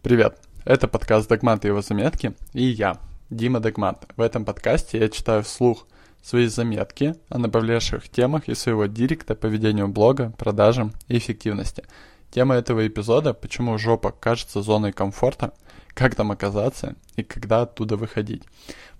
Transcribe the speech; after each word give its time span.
Привет! 0.00 0.38
Это 0.64 0.86
подкаст 0.86 1.28
«Догмат 1.28 1.64
и 1.64 1.68
его 1.68 1.82
заметки» 1.82 2.32
и 2.52 2.62
я, 2.62 2.98
Дима 3.30 3.58
Догмат. 3.58 4.06
В 4.16 4.20
этом 4.20 4.44
подкасте 4.44 4.96
я 4.96 5.08
читаю 5.08 5.42
вслух 5.42 5.88
свои 6.22 6.46
заметки 6.46 7.16
о 7.28 7.38
наболевших 7.38 8.08
темах 8.08 8.48
из 8.48 8.60
своего 8.60 8.86
директа 8.86 9.34
по 9.34 9.46
ведению 9.46 9.88
блога, 9.88 10.32
продажам 10.38 10.92
и 11.08 11.18
эффективности. 11.18 11.82
Тема 12.30 12.54
этого 12.54 12.86
эпизода– 12.86 13.34
почему 13.34 13.76
жопа 13.76 14.12
кажется 14.12 14.62
зоной 14.62 14.92
комфорта, 14.92 15.52
как 15.94 16.14
там 16.14 16.30
оказаться 16.30 16.94
и 17.16 17.24
когда 17.24 17.62
оттуда 17.62 17.96
выходить. 17.96 18.44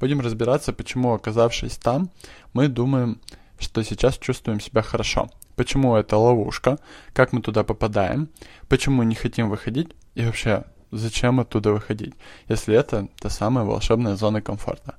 Будем 0.00 0.20
разбираться, 0.20 0.72
почему, 0.72 1.14
оказавшись 1.14 1.76
там, 1.76 2.10
мы 2.52 2.66
думаем, 2.66 3.20
что 3.60 3.84
сейчас 3.84 4.18
чувствуем 4.18 4.60
себя 4.60 4.82
хорошо. 4.82 5.30
Почему 5.54 5.94
это 5.94 6.16
ловушка, 6.16 6.80
как 7.12 7.32
мы 7.32 7.40
туда 7.40 7.62
попадаем, 7.62 8.28
почему 8.68 9.04
не 9.04 9.14
хотим 9.14 9.48
выходить 9.48 9.94
и 10.16 10.24
вообще 10.24 10.64
зачем 10.90 11.40
оттуда 11.40 11.72
выходить, 11.72 12.14
если 12.48 12.74
это 12.74 13.08
та 13.20 13.30
самая 13.30 13.64
волшебная 13.64 14.16
зона 14.16 14.40
комфорта. 14.40 14.96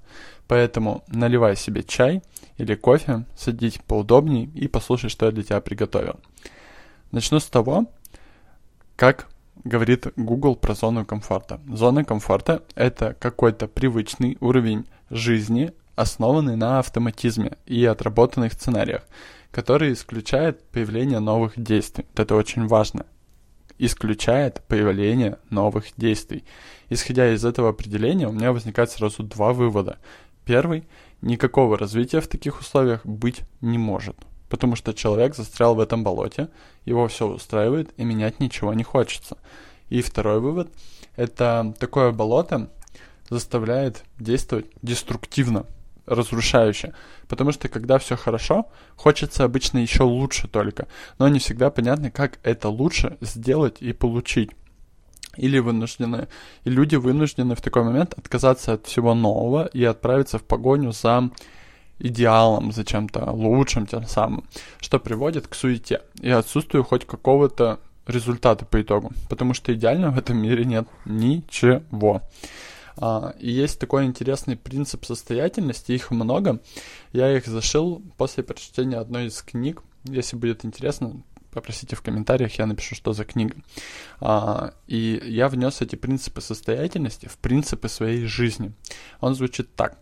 Поэтому 0.48 1.04
наливай 1.08 1.56
себе 1.56 1.84
чай 1.84 2.22
или 2.58 2.76
кофе, 2.76 3.26
садись 3.38 3.80
поудобней 3.86 4.50
и 4.56 4.68
послушай, 4.68 5.10
что 5.10 5.26
я 5.26 5.32
для 5.32 5.44
тебя 5.44 5.62
приготовил. 5.62 6.20
Начну 7.12 7.40
с 7.40 7.46
того, 7.46 7.86
как 8.96 9.28
говорит 9.64 10.08
Google 10.16 10.56
про 10.56 10.74
зону 10.74 11.06
комфорта. 11.06 11.60
Зона 11.68 12.04
комфорта– 12.04 12.64
это 12.76 13.16
какой-то 13.20 13.68
привычный 13.68 14.38
уровень 14.40 14.86
жизни, 15.10 15.74
основанный 15.96 16.56
на 16.56 16.80
автоматизме 16.80 17.58
и 17.66 17.86
отработанных 17.86 18.54
сценариях, 18.54 19.04
который 19.52 19.94
исключает 19.94 20.64
появление 20.70 21.20
новых 21.20 21.62
действий. 21.62 22.06
Это 22.16 22.36
очень 22.36 22.68
важно 22.68 23.06
исключает 23.80 24.62
появление 24.68 25.40
новых 25.50 25.86
действий. 25.98 26.44
Исходя 26.90 27.34
из 27.34 27.44
этого 27.44 27.70
определения, 27.70 28.28
у 28.28 28.32
меня 28.32 28.52
возникает 28.52 28.92
сразу 28.92 29.24
два 29.24 29.54
вывода. 29.54 29.98
Первый– 30.46 30.88
никакого 31.22 31.78
развития 31.78 32.22
в 32.22 32.28
таких 32.28 32.60
условиях 32.60 33.06
быть 33.06 33.42
не 33.62 33.78
может, 33.78 34.16
потому 34.50 34.76
что 34.76 34.94
человек 34.94 35.36
застрял 35.36 35.76
в 35.76 35.80
этом 35.80 36.04
болоте, 36.04 36.50
его 36.86 37.08
все 37.08 37.28
устраивает 37.28 37.92
и 37.98 38.04
менять 38.04 38.40
ничего 38.40 38.74
не 38.74 38.84
хочется. 38.84 39.38
И 39.90 40.02
второй 40.02 40.40
вывод– 40.40 40.72
это 41.16 41.74
такое 41.80 42.12
болото 42.12 42.70
заставляет 43.30 44.04
действовать 44.18 44.68
деструктивно, 44.82 45.66
разрушающе. 46.10 46.94
Потому 47.28 47.52
что 47.52 47.70
когда 47.70 47.98
все 47.98 48.16
хорошо, 48.16 48.68
хочется 48.96 49.44
обычно 49.44 49.78
еще 49.78 50.04
лучше 50.04 50.48
только. 50.48 50.88
Но 51.20 51.28
не 51.30 51.40
всегда 51.40 51.70
понятно, 51.70 52.12
как 52.12 52.40
это 52.44 52.70
лучше 52.70 53.18
сделать 53.22 53.82
и 53.82 53.94
получить. 53.94 54.52
Или 55.38 55.60
вынуждены, 55.60 56.28
и 56.66 56.70
люди 56.70 56.96
вынуждены 56.96 57.56
в 57.56 57.62
такой 57.62 57.84
момент 57.84 58.14
отказаться 58.18 58.74
от 58.74 58.88
всего 58.88 59.14
нового 59.14 59.68
и 59.68 59.84
отправиться 59.84 60.38
в 60.40 60.44
погоню 60.44 60.92
за 60.92 61.30
идеалом, 62.00 62.72
за 62.72 62.84
чем-то 62.84 63.32
лучшим, 63.32 63.86
тем 63.86 64.06
самым, 64.06 64.44
что 64.82 65.00
приводит 65.00 65.48
к 65.48 65.56
суете 65.56 66.02
и 66.20 66.30
отсутствию 66.30 66.84
хоть 66.84 67.06
какого-то 67.06 67.80
результата 68.08 68.66
по 68.66 68.82
итогу, 68.82 69.12
потому 69.30 69.54
что 69.54 69.74
идеально 69.74 70.12
в 70.12 70.18
этом 70.18 70.38
мире 70.38 70.66
нет 70.66 70.88
ничего. 71.06 72.22
А, 73.02 73.34
и 73.40 73.50
есть 73.50 73.80
такой 73.80 74.06
интересный 74.06 74.58
принцип 74.58 75.06
состоятельности, 75.06 75.94
их 75.94 76.12
много. 76.12 76.60
Я 77.14 77.36
их 77.36 77.48
зашил 77.48 78.04
после 78.18 78.44
прочтения 78.44 78.98
одной 78.98 79.28
из 79.28 79.42
книг. 79.42 79.84
Если 80.04 80.36
будет 80.36 80.66
интересно, 80.66 81.24
попросите 81.52 81.96
в 81.96 82.02
комментариях, 82.02 82.60
я 82.60 82.66
напишу, 82.66 82.96
что 82.96 83.14
за 83.14 83.24
книга. 83.24 83.56
А, 84.20 84.74
и 84.88 85.22
я 85.26 85.48
внес 85.48 85.82
эти 85.82 85.96
принципы 85.96 86.42
состоятельности 86.42 87.28
в 87.28 87.38
принципы 87.38 87.88
своей 87.88 88.26
жизни. 88.26 88.74
Он 89.22 89.34
звучит 89.34 89.74
так. 89.76 89.98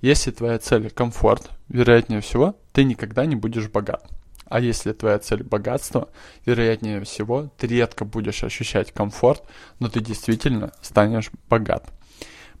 Если 0.00 0.32
твоя 0.32 0.58
цель 0.58 0.90
комфорт, 0.90 1.50
вероятнее 1.68 2.20
всего, 2.20 2.56
ты 2.72 2.82
никогда 2.82 3.26
не 3.26 3.36
будешь 3.36 3.68
богат. 3.68 4.10
А 4.46 4.58
если 4.58 4.92
твоя 4.92 5.20
цель 5.20 5.44
богатство, 5.44 6.08
вероятнее 6.44 7.00
всего, 7.04 7.52
ты 7.56 7.68
редко 7.68 8.04
будешь 8.04 8.42
ощущать 8.42 8.90
комфорт, 8.90 9.44
но 9.78 9.88
ты 9.88 10.00
действительно 10.00 10.72
станешь 10.82 11.30
богат. 11.48 11.92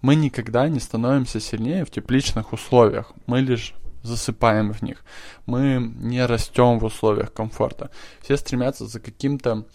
Мы 0.02 0.14
никогда 0.14 0.68
не 0.68 0.80
становимся 0.80 1.40
сильнее 1.40 1.84
в 1.84 1.90
тепличных 1.90 2.52
условиях, 2.52 3.12
мы 3.26 3.40
лишь 3.40 3.74
засыпаем 4.02 4.72
в 4.72 4.82
них. 4.82 5.04
Мы 5.46 5.92
не 6.00 6.24
растем 6.24 6.78
в 6.78 6.84
условиях 6.84 7.32
комфорта. 7.32 7.90
Все 8.22 8.36
стремятся 8.36 8.86
за 8.86 8.98
каким-то 9.00 9.66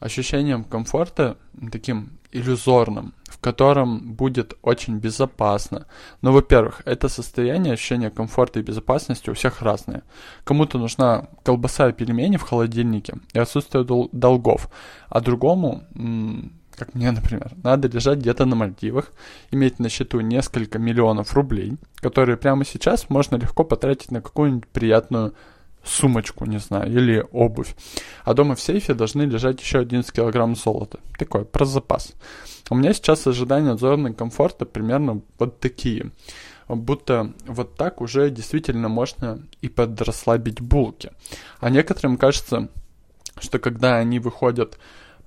ощущением 0.00 0.64
комфорта, 0.64 1.38
таким 1.72 2.18
иллюзорным, 2.30 3.14
в 3.24 3.38
котором 3.38 4.12
будет 4.14 4.54
очень 4.60 4.98
безопасно. 4.98 5.86
Но, 6.20 6.32
во-первых, 6.32 6.82
это 6.84 7.08
состояние 7.08 7.74
ощущения 7.74 8.10
комфорта 8.10 8.58
и 8.58 8.62
безопасности 8.62 9.30
у 9.30 9.34
всех 9.34 9.62
разное. 9.62 10.02
Кому-то 10.42 10.78
нужна 10.78 11.28
колбаса 11.42 11.88
и 11.88 11.92
пельмени 11.92 12.36
в 12.36 12.42
холодильнике 12.42 13.14
и 13.32 13.38
отсутствие 13.38 13.84
дол- 13.84 14.10
долгов, 14.12 14.68
а 15.08 15.20
другому 15.20 15.84
как 16.76 16.94
мне, 16.94 17.10
например, 17.10 17.52
надо 17.62 17.88
лежать 17.88 18.18
где-то 18.18 18.44
на 18.44 18.56
Мальдивах, 18.56 19.12
иметь 19.50 19.78
на 19.78 19.88
счету 19.88 20.20
несколько 20.20 20.78
миллионов 20.78 21.34
рублей, 21.34 21.76
которые 21.96 22.36
прямо 22.36 22.64
сейчас 22.64 23.10
можно 23.10 23.36
легко 23.36 23.64
потратить 23.64 24.10
на 24.10 24.20
какую-нибудь 24.20 24.68
приятную 24.68 25.34
сумочку, 25.84 26.46
не 26.46 26.58
знаю, 26.58 26.90
или 26.90 27.24
обувь. 27.32 27.74
А 28.24 28.34
дома 28.34 28.54
в 28.54 28.60
сейфе 28.60 28.94
должны 28.94 29.22
лежать 29.22 29.60
еще 29.60 29.78
11 29.78 30.10
килограмм 30.10 30.56
золота. 30.56 30.98
Такой, 31.18 31.44
про 31.44 31.64
запас. 31.64 32.12
У 32.70 32.74
меня 32.74 32.94
сейчас 32.94 33.26
ожидания 33.26 33.72
от 33.72 33.80
зоны 33.80 34.14
комфорта 34.14 34.64
примерно 34.64 35.20
вот 35.38 35.60
такие. 35.60 36.10
Будто 36.66 37.32
вот 37.46 37.76
так 37.76 38.00
уже 38.00 38.30
действительно 38.30 38.88
можно 38.88 39.42
и 39.60 39.68
подрасслабить 39.68 40.62
булки. 40.62 41.10
А 41.60 41.68
некоторым 41.68 42.16
кажется, 42.16 42.68
что 43.38 43.58
когда 43.58 43.96
они 43.96 44.18
выходят 44.18 44.78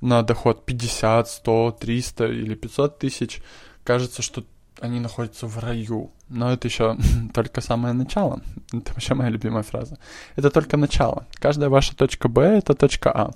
на 0.02 0.22
доход 0.24 0.66
50, 0.66 1.28
100, 1.28 1.78
300 1.80 2.26
или 2.28 2.56
500 2.56 3.00
тысяч, 3.00 3.42
кажется, 3.84 4.22
что 4.22 4.44
они 4.80 5.00
находятся 5.00 5.48
в 5.48 5.58
раю. 5.60 6.12
Но 6.30 6.52
это 6.52 6.68
еще 6.68 6.98
только 7.34 7.62
самое 7.62 7.94
начало. 7.94 8.42
Это 8.72 8.92
вообще 8.94 9.14
моя 9.14 9.30
любимая 9.30 9.64
фраза. 9.64 9.98
Это 10.36 10.50
только 10.50 10.78
начало. 10.78 11.26
Каждая 11.34 11.70
ваша 11.70 11.96
точка 11.96 12.28
Б— 12.28 12.42
это 12.58 12.74
точка 12.74 13.12
А. 13.12 13.32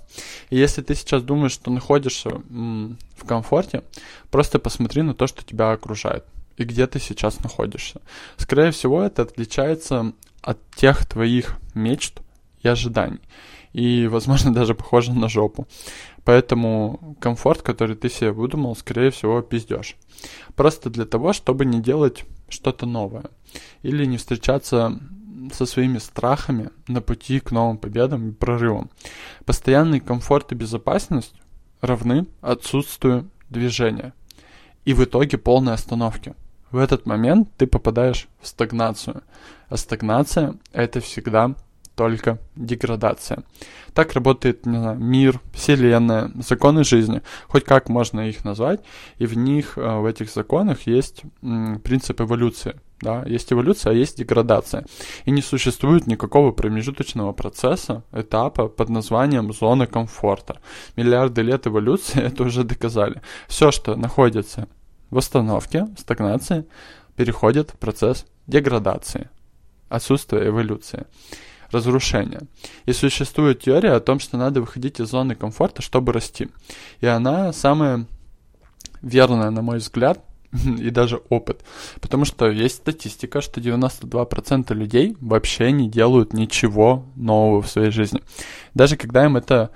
И 0.49 0.57
если 0.57 0.81
ты 0.81 0.95
сейчас 0.95 1.23
думаешь, 1.23 1.53
что 1.53 1.71
находишься 1.71 2.29
в 2.49 3.25
комфорте, 3.25 3.83
просто 4.29 4.59
посмотри 4.59 5.01
на 5.01 5.13
то, 5.13 5.27
что 5.27 5.43
тебя 5.43 5.71
окружает. 5.71 6.25
И 6.57 6.63
где 6.63 6.85
ты 6.85 6.99
сейчас 6.99 7.39
находишься. 7.39 8.01
Скорее 8.37 8.71
всего, 8.71 9.01
это 9.01 9.23
отличается 9.23 10.13
от 10.41 10.59
тех 10.75 11.05
твоих 11.05 11.57
мечт 11.73 12.19
и 12.61 12.67
ожиданий. 12.67 13.21
И, 13.73 14.07
возможно, 14.07 14.53
даже 14.59 14.75
похоже 14.75 15.13
на 15.13 15.29
жопу. 15.29 15.67
Поэтому 16.23 17.17
комфорт, 17.19 17.61
который 17.61 17.95
ты 17.95 18.09
себе 18.09 18.31
выдумал, 18.31 18.75
скорее 18.75 19.09
всего, 19.09 19.41
пиздешь. 19.41 19.95
Просто 20.55 20.89
для 20.89 21.05
того, 21.05 21.33
чтобы 21.33 21.65
не 21.65 21.81
делать 21.81 22.25
что-то 22.47 22.85
новое. 22.85 23.25
Или 23.81 24.05
не 24.05 24.17
встречаться 24.17 24.99
со 25.53 25.65
своими 25.65 25.97
страхами 25.97 26.69
на 26.87 27.01
пути 27.01 27.39
к 27.39 27.51
новым 27.51 27.77
победам 27.77 28.29
и 28.29 28.31
прорывам. 28.31 28.91
Постоянный 29.45 29.99
комфорт 29.99 30.51
и 30.51 30.55
безопасность 30.55 31.33
равны 31.81 32.27
отсутствию 32.41 33.29
движения. 33.49 34.13
И 34.85 34.93
в 34.93 35.03
итоге 35.03 35.37
полной 35.37 35.73
остановки. 35.73 36.35
В 36.69 36.77
этот 36.77 37.05
момент 37.05 37.49
ты 37.57 37.67
попадаешь 37.67 38.27
в 38.39 38.47
стагнацию. 38.47 39.23
А 39.67 39.77
стагнация– 39.77 40.55
это 40.71 41.01
всегда 41.01 41.55
только 42.01 42.39
деградация. 42.55 43.43
Так 43.93 44.13
работает 44.13 44.65
не 44.65 44.77
знаю, 44.79 44.97
мир, 44.97 45.39
вселенная, 45.53 46.31
законы 46.47 46.83
жизни. 46.83 47.21
Хоть 47.47 47.63
как 47.63 47.89
можно 47.89 48.27
их 48.27 48.43
назвать. 48.43 48.79
И 49.19 49.27
в 49.27 49.37
них, 49.37 49.77
э, 49.77 49.99
в 49.99 50.05
этих 50.05 50.31
законах 50.31 50.87
есть 50.87 51.21
принцип 51.83 52.21
эволюции. 52.21 52.73
Да, 53.01 53.23
есть 53.27 53.53
эволюция, 53.53 53.91
а 53.91 53.93
есть 53.93 54.17
деградация. 54.17 54.83
И 55.25 55.31
не 55.31 55.43
существует 55.43 56.07
никакого 56.07 56.51
промежуточного 56.51 57.33
процесса, 57.33 58.03
этапа 58.13 58.67
под 58.67 58.89
названием 58.89 59.53
зона 59.53 59.85
комфорта. 59.85 60.55
Миллиарды 60.97 61.43
лет 61.43 61.67
эволюции 61.67 62.23
это 62.27 62.43
уже 62.43 62.63
доказали. 62.63 63.21
Все, 63.47 63.69
что 63.69 63.95
находится 63.95 64.67
в 65.11 65.19
остановке, 65.19 65.85
стагнации, 65.99 66.65
переходит 67.15 67.69
в 67.69 67.77
процесс 67.77 68.25
деградации, 68.47 69.29
отсутствие 69.89 70.47
эволюции 70.47 71.05
разрушения. 71.71 72.41
И 72.85 72.93
существует 72.93 73.61
теория 73.61 73.93
о 73.93 73.99
том, 73.99 74.19
что 74.19 74.37
надо 74.37 74.61
выходить 74.61 74.99
из 74.99 75.09
зоны 75.09 75.35
комфорта, 75.35 75.81
чтобы 75.81 76.13
расти. 76.13 76.49
И 76.99 77.07
она 77.07 77.53
самая 77.53 78.07
верная, 79.01 79.49
на 79.49 79.61
мой 79.61 79.77
взгляд, 79.77 80.23
и 80.79 80.89
даже 80.89 81.21
опыт. 81.29 81.63
Потому 81.99 82.25
что 82.25 82.49
есть 82.49 82.75
статистика, 82.75 83.41
что 83.41 83.61
92% 83.61 84.73
людей 84.73 85.15
вообще 85.19 85.71
не 85.71 85.89
делают 85.89 86.33
ничего 86.33 87.05
нового 87.15 87.61
в 87.61 87.67
своей 87.67 87.91
жизни. 87.91 88.21
Даже 88.73 88.97
когда 88.97 89.25
им 89.25 89.37
это 89.37 89.71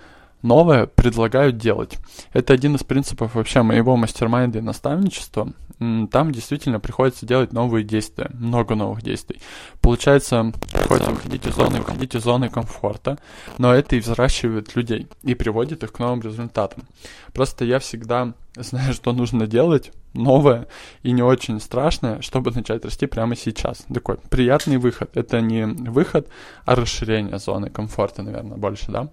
новое 0.45 0.85
предлагают 0.85 1.57
делать. 1.57 1.97
Это 2.31 2.53
один 2.53 2.75
из 2.75 2.83
принципов 2.83 3.35
вообще 3.35 3.63
моего 3.63 3.97
мастер-майнда 3.97 4.59
и 4.59 4.61
наставничества. 4.61 5.53
Там 5.77 6.31
действительно 6.31 6.79
приходится 6.79 7.25
делать 7.25 7.51
новые 7.51 7.83
действия, 7.83 8.29
много 8.33 8.75
новых 8.75 9.01
действий. 9.01 9.41
Получается, 9.85 10.51
приходится 10.73 11.11
выходить 11.11 11.45
из 11.45 11.53
зоны, 11.53 11.77
выходить 11.77 12.15
из 12.15 12.23
зоны 12.23 12.49
комфорта, 12.49 13.19
но 13.59 13.71
это 13.71 13.95
и 13.95 13.99
взращивает 13.99 14.75
людей 14.75 15.07
и 15.21 15.35
приводит 15.35 15.83
их 15.83 15.93
к 15.93 15.99
новым 15.99 16.21
результатам. 16.21 16.85
Просто 17.33 17.65
я 17.65 17.77
всегда 17.77 18.33
знаю, 18.55 18.95
что 18.95 19.13
нужно 19.13 19.45
делать, 19.45 19.91
новое 20.13 20.67
и 21.03 21.11
не 21.11 21.21
очень 21.21 21.59
страшное, 21.59 22.23
чтобы 22.23 22.49
начать 22.49 22.83
расти 22.83 23.05
прямо 23.05 23.35
сейчас. 23.35 23.85
Такой 23.93 24.17
приятный 24.17 24.77
выход. 24.77 25.15
Это 25.15 25.39
не 25.39 25.67
выход, 25.67 26.29
а 26.65 26.73
расширение 26.73 27.37
зоны 27.37 27.69
комфорта, 27.69 28.23
наверное, 28.23 28.57
больше, 28.57 28.91
да. 28.91 29.09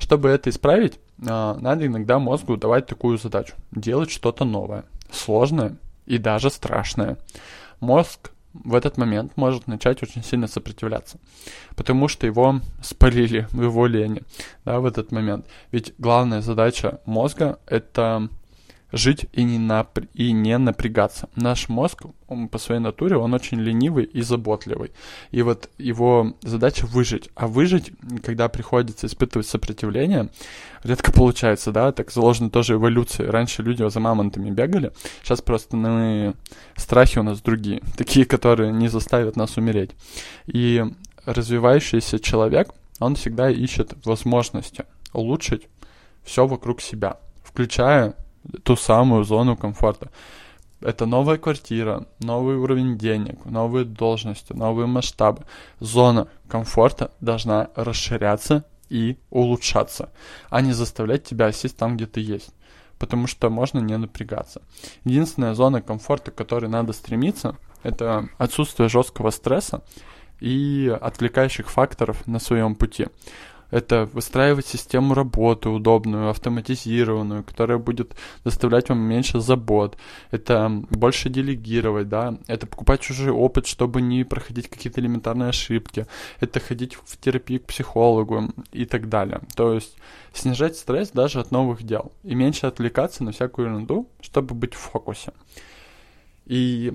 Чтобы 0.00 0.30
это 0.30 0.50
исправить, 0.50 0.98
а, 1.24 1.56
надо 1.60 1.86
иногда 1.86 2.18
мозгу 2.18 2.56
давать 2.56 2.86
такую 2.86 3.18
задачу. 3.18 3.54
Делать 3.70 4.10
что-то 4.10 4.44
новое, 4.44 4.84
сложное 5.12 5.76
и 6.06 6.18
даже 6.18 6.50
страшное. 6.50 7.18
Мозг 7.78 8.32
в 8.64 8.74
этот 8.74 8.96
момент 8.96 9.36
может 9.36 9.66
начать 9.66 10.02
очень 10.02 10.22
сильно 10.22 10.46
сопротивляться, 10.46 11.18
потому 11.76 12.08
что 12.08 12.26
его 12.26 12.60
спалили 12.82 13.46
в 13.50 13.62
его 13.62 13.86
лени, 13.86 14.22
да, 14.64 14.80
в 14.80 14.86
этот 14.86 15.12
момент. 15.12 15.46
Ведь 15.72 15.94
главная 15.98 16.40
задача 16.40 17.00
мозга— 17.04 17.58
это 17.66 18.28
жить 18.92 19.26
и 19.32 19.44
не, 19.44 19.58
напр... 19.58 20.08
и 20.14 20.32
не 20.32 20.56
напрягаться. 20.56 21.28
Наш 21.36 21.68
мозг, 21.68 22.04
он 22.26 22.48
по 22.48 22.58
своей 22.58 22.80
натуре, 22.80 23.16
он 23.16 23.34
очень 23.34 23.60
ленивый 23.60 24.04
и 24.04 24.22
заботливый. 24.22 24.92
И 25.30 25.42
вот 25.42 25.68
его 25.78 26.34
задача 26.42 26.86
выжить. 26.86 27.30
А 27.34 27.46
выжить, 27.46 27.92
когда 28.22 28.48
приходится 28.48 29.06
испытывать 29.06 29.46
сопротивление, 29.46 30.30
редко 30.84 31.12
получается, 31.12 31.70
да, 31.70 31.92
так 31.92 32.10
заложено 32.10 32.50
тоже 32.50 32.74
эволюции. 32.74 33.24
Раньше 33.24 33.62
люди 33.62 33.86
за 33.88 34.00
мамонтами 34.00 34.50
бегали, 34.50 34.92
сейчас 35.22 35.42
просто 35.42 35.76
мы... 35.76 36.34
страхи 36.76 37.18
у 37.18 37.22
нас 37.22 37.40
другие, 37.40 37.82
такие, 37.96 38.24
которые 38.24 38.72
не 38.72 38.88
заставят 38.88 39.36
нас 39.36 39.56
умереть. 39.56 39.90
И 40.46 40.84
развивающийся 41.26 42.18
человек, 42.18 42.70
он 43.00 43.16
всегда 43.16 43.50
ищет 43.50 43.94
возможности 44.06 44.84
улучшить 45.12 45.68
все 46.24 46.46
вокруг 46.46 46.80
себя, 46.80 47.18
включая 47.42 48.14
ту 48.62 48.76
самую 48.76 49.24
зону 49.24 49.56
комфорта. 49.56 50.10
Это 50.80 51.06
новая 51.06 51.38
квартира, 51.38 52.06
новый 52.20 52.56
уровень 52.56 52.96
денег, 52.96 53.44
новые 53.44 53.84
должности, 53.84 54.52
новые 54.52 54.86
масштабы. 54.86 55.44
Зона 55.80 56.28
комфорта 56.48 57.10
должна 57.20 57.70
расширяться 57.74 58.64
и 58.88 59.18
улучшаться, 59.30 60.10
а 60.50 60.60
не 60.60 60.72
заставлять 60.72 61.24
тебя 61.24 61.50
сесть 61.50 61.76
там, 61.76 61.96
где 61.96 62.06
ты 62.06 62.20
есть. 62.20 62.54
Потому 62.98 63.26
что 63.26 63.50
можно 63.50 63.80
не 63.80 63.96
напрягаться. 63.96 64.62
Единственная 65.04 65.54
зона 65.54 65.82
комфорта, 65.82 66.30
к 66.30 66.36
которой 66.36 66.66
надо 66.66 66.92
стремиться, 66.92 67.56
это 67.82 68.28
отсутствие 68.38 68.88
жесткого 68.88 69.30
стресса 69.30 69.82
и 70.40 70.96
отвлекающих 71.00 71.70
факторов 71.70 72.26
на 72.26 72.38
своем 72.38 72.76
пути 72.76 73.06
это 73.70 74.08
выстраивать 74.12 74.66
систему 74.66 75.14
работы 75.14 75.68
удобную, 75.68 76.30
автоматизированную, 76.30 77.44
которая 77.44 77.78
будет 77.78 78.14
доставлять 78.44 78.88
вам 78.88 79.00
меньше 79.00 79.40
забот, 79.40 79.96
это 80.30 80.70
больше 80.90 81.28
делегировать, 81.28 82.08
да, 82.08 82.38
это 82.46 82.66
покупать 82.66 83.00
чужой 83.00 83.30
опыт, 83.30 83.66
чтобы 83.66 84.00
не 84.00 84.24
проходить 84.24 84.68
какие-то 84.68 85.00
элементарные 85.00 85.50
ошибки, 85.50 86.06
это 86.40 86.60
ходить 86.60 86.94
в 86.94 87.18
терапию 87.18 87.60
к 87.60 87.66
психологу 87.66 88.52
и 88.72 88.84
так 88.84 89.08
далее. 89.08 89.40
То 89.54 89.74
есть 89.74 89.96
снижать 90.32 90.76
стресс 90.76 91.10
даже 91.10 91.40
от 91.40 91.50
новых 91.50 91.82
дел 91.82 92.12
и 92.22 92.34
меньше 92.34 92.66
отвлекаться 92.66 93.24
на 93.24 93.32
всякую 93.32 93.68
ерунду, 93.68 94.08
чтобы 94.20 94.54
быть 94.54 94.74
в 94.74 94.78
фокусе. 94.78 95.32
И, 96.46 96.94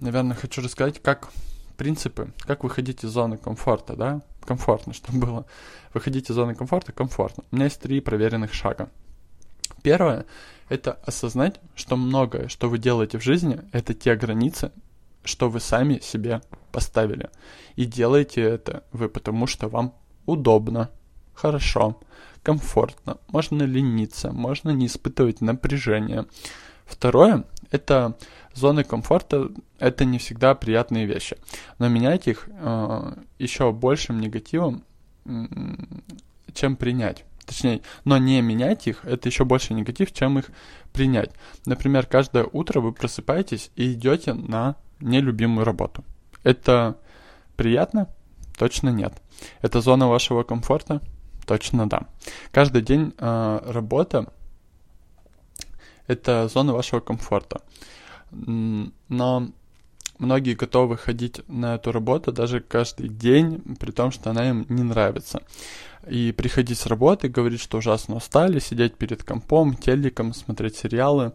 наверное, 0.00 0.36
хочу 0.36 0.62
рассказать, 0.62 1.02
как 1.02 1.30
принципы, 1.76 2.32
как 2.40 2.64
выходить 2.64 3.04
из 3.04 3.10
зоны 3.10 3.36
комфорта, 3.36 3.96
да, 3.96 4.22
комфортно, 4.44 4.92
чтобы 4.94 5.18
было. 5.18 5.46
Выходить 5.92 6.30
из 6.30 6.34
зоны 6.34 6.54
комфорта 6.54 6.92
комфортно. 6.92 7.44
У 7.50 7.56
меня 7.56 7.66
есть 7.66 7.80
три 7.80 8.00
проверенных 8.00 8.52
шага. 8.52 8.88
Первое– 9.82 10.26
это 10.68 10.92
осознать, 11.04 11.60
что 11.74 11.96
многое, 11.96 12.48
что 12.48 12.68
вы 12.68 12.78
делаете 12.78 13.18
в 13.18 13.22
жизни, 13.22 13.60
это 13.72 13.94
те 13.94 14.14
границы, 14.16 14.72
что 15.24 15.48
вы 15.48 15.60
сами 15.60 15.98
себе 16.00 16.42
поставили. 16.72 17.30
И 17.76 17.84
делаете 17.84 18.42
это 18.42 18.84
вы 18.92 19.08
потому, 19.08 19.46
что 19.46 19.68
вам 19.68 19.94
удобно, 20.26 20.90
хорошо, 21.34 22.00
комфортно, 22.42 23.18
можно 23.28 23.62
лениться, 23.62 24.32
можно 24.32 24.70
не 24.70 24.86
испытывать 24.86 25.40
напряжение. 25.40 26.26
Второе– 26.86 27.44
это 27.74 28.16
зоны 28.54 28.84
комфорта 28.84 29.50
это 29.80 30.04
не 30.04 30.18
всегда 30.18 30.54
приятные 30.54 31.06
вещи. 31.06 31.36
Но 31.78 31.88
менять 31.88 32.28
их 32.28 32.48
э, 32.48 33.12
еще 33.38 33.72
большим 33.72 34.20
негативом, 34.20 34.84
чем 36.54 36.76
принять. 36.76 37.24
Точнее, 37.44 37.80
но 38.04 38.16
не 38.16 38.40
менять 38.40 38.86
их, 38.86 39.04
это 39.04 39.28
еще 39.28 39.44
больше 39.44 39.74
негатив, 39.74 40.12
чем 40.12 40.38
их 40.38 40.50
принять. 40.92 41.32
Например, 41.66 42.06
каждое 42.06 42.44
утро 42.44 42.80
вы 42.80 42.92
просыпаетесь 42.92 43.70
и 43.74 43.92
идете 43.92 44.34
на 44.34 44.76
нелюбимую 45.00 45.64
работу. 45.64 46.04
Это 46.44 46.96
приятно? 47.56 48.08
Точно 48.56 48.88
нет. 48.90 49.20
Это 49.62 49.80
зона 49.80 50.08
вашего 50.08 50.44
комфорта? 50.44 51.02
Точно 51.44 51.88
да. 51.88 52.06
Каждый 52.52 52.82
день 52.82 53.12
э, 53.18 53.60
работа 53.66 54.32
это 56.06 56.48
зона 56.48 56.72
вашего 56.72 57.00
комфорта. 57.00 57.60
Но 58.30 59.48
многие 60.18 60.54
готовы 60.54 60.96
ходить 60.96 61.40
на 61.48 61.76
эту 61.76 61.92
работу 61.92 62.32
даже 62.32 62.60
каждый 62.60 63.08
день, 63.08 63.62
при 63.78 63.90
том, 63.90 64.10
что 64.10 64.30
она 64.30 64.48
им 64.48 64.66
не 64.68 64.82
нравится. 64.82 65.42
И 66.06 66.32
приходить 66.32 66.78
с 66.78 66.86
работы, 66.86 67.28
говорить, 67.28 67.60
что 67.60 67.78
ужасно 67.78 68.16
устали, 68.16 68.58
сидеть 68.58 68.96
перед 68.96 69.22
компом, 69.22 69.74
телеком, 69.74 70.34
смотреть 70.34 70.76
сериалы 70.76 71.32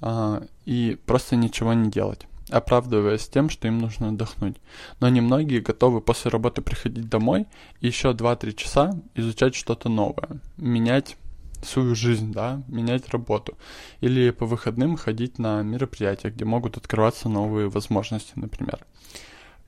а, 0.00 0.42
и 0.66 0.98
просто 1.06 1.36
ничего 1.36 1.72
не 1.72 1.90
делать 1.90 2.26
оправдываясь 2.50 3.28
тем, 3.28 3.48
что 3.48 3.68
им 3.68 3.78
нужно 3.78 4.08
отдохнуть. 4.08 4.56
Но 5.00 5.08
немногие 5.08 5.60
готовы 5.60 6.00
после 6.00 6.30
работы 6.30 6.62
приходить 6.62 7.08
домой 7.08 7.46
и 7.80 7.86
еще 7.86 8.10
2-3 8.10 8.52
часа 8.52 8.92
изучать 9.14 9.54
что-то 9.54 9.88
новое, 9.88 10.40
менять 10.56 11.16
свою 11.64 11.94
жизнь, 11.94 12.32
да, 12.32 12.62
менять 12.68 13.08
работу. 13.08 13.56
Или 14.00 14.30
по 14.30 14.46
выходным 14.46 14.96
ходить 14.96 15.38
на 15.38 15.62
мероприятия, 15.62 16.30
где 16.30 16.44
могут 16.44 16.76
открываться 16.76 17.28
новые 17.28 17.68
возможности, 17.68 18.32
например. 18.36 18.84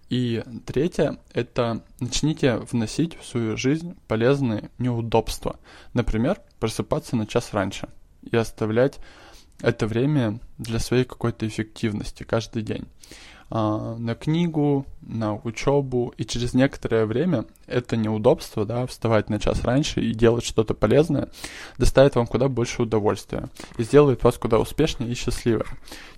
И 0.09 0.45
третье– 0.65 1.19
это 1.33 1.85
начните 1.99 2.59
вносить 2.59 3.19
в 3.19 3.27
свою 3.27 3.57
жизнь 3.57 3.97
полезные 4.07 4.71
неудобства. 4.79 5.59
Например, 5.95 6.41
просыпаться 6.61 7.17
на 7.17 7.27
час 7.27 7.53
раньше 7.53 7.89
и 8.23 8.37
оставлять 8.37 9.01
это 9.61 9.87
время 9.87 10.39
для 10.59 10.79
своей 10.79 11.05
какой-то 11.05 11.47
эффективности 11.47 12.23
каждый 12.23 12.63
день. 12.63 12.87
А, 13.49 13.97
на 13.97 14.15
книгу, 14.15 14.87
на 15.03 15.35
учебу, 15.35 16.13
и 16.17 16.25
через 16.25 16.53
некоторое 16.53 17.07
время 17.07 17.45
это 17.67 17.97
неудобство, 17.97 18.65
да, 18.65 18.87
вставать 18.87 19.31
на 19.31 19.39
час 19.39 19.63
раньше 19.63 20.01
и 20.01 20.15
делать 20.15 20.45
что-то 20.45 20.75
полезное, 20.75 21.29
доставит 21.79 22.17
вам 22.17 22.27
куда 22.27 22.49
больше 22.49 22.83
удовольствия 22.83 23.49
и 23.79 23.85
сделает 23.85 24.25
вас 24.25 24.37
куда 24.37 24.59
успешнее 24.59 25.11
и 25.11 25.15
счастливее, 25.15 25.65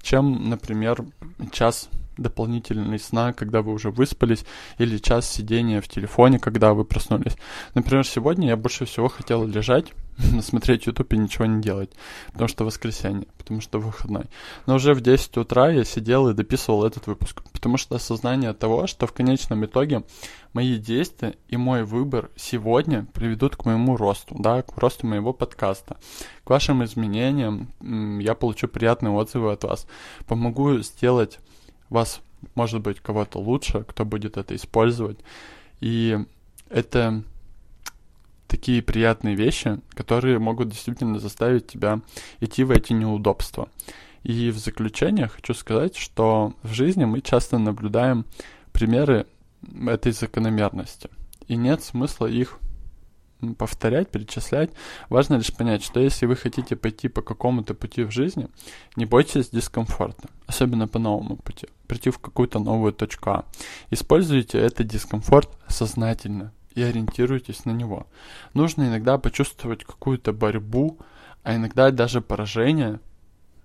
чем, 0.00 0.48
например, 0.48 1.04
час 1.52 1.90
дополнительный 2.16 2.98
сна, 2.98 3.32
когда 3.32 3.60
вы 3.62 3.72
уже 3.72 3.90
выспались, 3.90 4.44
или 4.78 4.98
час 4.98 5.30
сидения 5.30 5.80
в 5.80 5.88
телефоне, 5.88 6.38
когда 6.38 6.72
вы 6.72 6.84
проснулись. 6.84 7.36
Например, 7.74 8.06
сегодня 8.06 8.48
я 8.48 8.56
больше 8.56 8.86
всего 8.86 9.08
хотел 9.08 9.46
лежать 9.46 9.92
смотреть 10.42 10.86
YouTube 10.86 11.12
и 11.12 11.18
ничего 11.18 11.46
не 11.46 11.60
делать, 11.62 11.90
потому 12.32 12.48
что 12.48 12.64
воскресенье, 12.64 13.26
потому 13.36 13.60
что 13.60 13.78
выходной. 13.78 14.24
Но 14.66 14.76
уже 14.76 14.94
в 14.94 15.00
10 15.00 15.36
утра 15.36 15.70
я 15.70 15.84
сидел 15.84 16.28
и 16.28 16.34
дописывал 16.34 16.84
этот 16.84 17.06
выпуск, 17.06 17.42
потому 17.52 17.76
что 17.76 17.96
осознание 17.96 18.52
того, 18.52 18.86
что 18.86 19.06
в 19.06 19.12
конечном 19.12 19.64
итоге 19.64 20.02
мои 20.52 20.76
действия 20.78 21.36
и 21.48 21.56
мой 21.56 21.84
выбор 21.84 22.30
сегодня 22.36 23.06
приведут 23.12 23.56
к 23.56 23.64
моему 23.64 23.96
росту, 23.96 24.34
да, 24.38 24.62
к 24.62 24.76
росту 24.78 25.06
моего 25.06 25.32
подкаста, 25.32 25.96
к 26.44 26.50
вашим 26.50 26.84
изменениям, 26.84 27.68
я 28.20 28.34
получу 28.34 28.68
приятные 28.68 29.12
отзывы 29.12 29.52
от 29.52 29.64
вас, 29.64 29.86
помогу 30.26 30.78
сделать 30.78 31.38
вас, 31.90 32.20
может 32.54 32.80
быть, 32.80 33.00
кого-то 33.00 33.38
лучше, 33.38 33.84
кто 33.84 34.04
будет 34.04 34.36
это 34.36 34.54
использовать, 34.56 35.18
и 35.80 36.18
это 36.70 37.22
такие 38.48 38.82
приятные 38.82 39.36
вещи, 39.36 39.80
которые 39.90 40.38
могут 40.38 40.70
действительно 40.70 41.20
заставить 41.20 41.68
тебя 41.68 42.00
идти 42.40 42.64
в 42.64 42.70
эти 42.70 42.92
неудобства. 42.92 43.68
И 44.24 44.50
в 44.50 44.58
заключение 44.58 45.28
хочу 45.28 45.54
сказать, 45.54 45.96
что 45.96 46.54
в 46.62 46.72
жизни 46.72 47.04
мы 47.04 47.20
часто 47.20 47.58
наблюдаем 47.58 48.24
примеры 48.72 49.26
этой 49.86 50.12
закономерности. 50.12 51.08
И 51.46 51.56
нет 51.56 51.82
смысла 51.82 52.26
их 52.26 52.58
повторять, 53.56 54.10
перечислять. 54.10 54.70
Важно 55.08 55.36
лишь 55.36 55.54
понять, 55.54 55.84
что 55.84 56.00
если 56.00 56.26
вы 56.26 56.34
хотите 56.34 56.74
пойти 56.74 57.08
по 57.08 57.22
какому-то 57.22 57.74
пути 57.74 58.02
в 58.02 58.10
жизни, 58.10 58.48
не 58.96 59.06
бойтесь 59.06 59.50
дискомфорта, 59.50 60.28
особенно 60.46 60.88
по 60.88 60.98
новому 60.98 61.36
пути, 61.36 61.68
прийти 61.86 62.10
в 62.10 62.18
какую-то 62.18 62.58
новую 62.58 62.92
точку 62.92 63.30
А. 63.30 63.44
Используйте 63.90 64.58
этот 64.58 64.88
дискомфорт 64.88 65.50
сознательно 65.68 66.52
и 66.78 66.82
ориентируйтесь 66.82 67.64
на 67.64 67.72
него. 67.72 68.06
Нужно 68.54 68.84
иногда 68.84 69.18
почувствовать 69.18 69.82
какую-то 69.84 70.32
борьбу, 70.32 70.98
а 71.42 71.56
иногда 71.56 71.90
даже 71.90 72.20
поражение, 72.20 73.00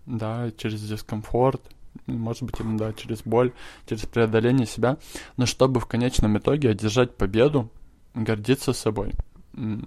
да, 0.08 0.50
через 0.58 0.82
дискомфорт, 0.82 1.62
может 2.08 2.42
быть, 2.42 2.60
иногда 2.60 2.92
через 2.94 3.22
боль, 3.22 3.54
через 3.86 4.08
преодоление 4.08 4.66
себя, 4.66 4.98
но 5.38 5.46
чтобы 5.46 5.80
в 5.80 5.86
конечном 5.86 6.40
итоге 6.40 6.72
одержать 6.72 7.16
победу, 7.16 7.70
гордиться 8.16 8.74
собой 8.74 9.12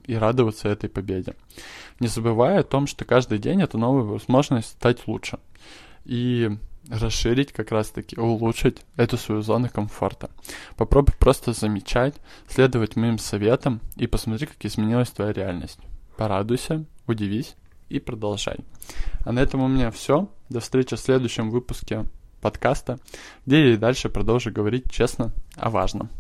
и 0.07 0.15
радоваться 0.15 0.69
этой 0.69 0.89
победе. 0.89 1.35
Не 1.99 2.07
забывая 2.07 2.61
о 2.61 2.65
том, 2.65 2.87
что 2.87 3.05
каждый 3.05 3.39
день 3.39 3.61
это 3.61 3.77
новая 3.77 4.05
возможность 4.05 4.69
стать 4.69 5.09
лучше. 5.09 5.41
И 6.05 6.57
расширить 6.89 7.53
как 7.53 7.71
раз-таки, 7.71 8.19
улучшить 8.19 8.85
эту 8.97 9.17
свою 9.17 9.43
зону 9.43 9.69
комфорта. 9.69 10.31
Попробуй 10.77 11.15
просто 11.19 11.53
замечать, 11.53 12.15
следовать 12.49 12.97
моим 12.97 13.19
советам 13.19 13.81
и 13.97 14.07
посмотри, 14.07 14.47
как 14.47 14.65
изменилась 14.65 15.11
твоя 15.11 15.33
реальность. 15.33 15.81
Порадуйся, 16.17 16.85
удивись 17.07 17.57
и 17.89 17.99
продолжай. 17.99 18.59
А 19.25 19.33
на 19.33 19.41
этом 19.41 19.63
у 19.63 19.69
меня 19.69 19.91
все. 19.91 20.29
До 20.49 20.61
встречи 20.61 20.97
в 20.97 21.01
следующем 21.01 21.51
выпуске 21.51 22.05
подкаста, 22.41 22.99
где 23.45 23.69
я 23.69 23.75
и 23.75 23.77
дальше 23.77 24.09
продолжу 24.09 24.53
говорить 24.53 24.91
честно 24.91 25.33
о 25.57 25.71
важном. 25.71 26.11